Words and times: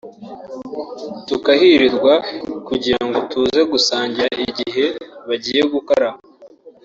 tukahirirwa 1.27 2.13
kugira 2.67 3.01
ngo 3.07 3.19
tuze 3.29 3.61
gusangira 3.71 4.29
igihe 4.49 4.85
bagiye 5.27 5.61
gukaraba 5.73 6.17